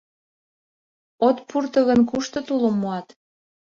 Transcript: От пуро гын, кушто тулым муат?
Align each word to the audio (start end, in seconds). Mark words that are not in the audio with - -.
От 1.27 1.37
пуро 1.47 1.81
гын, 1.87 1.99
кушто 2.09 2.39
тулым 2.47 2.75
муат? 2.81 3.07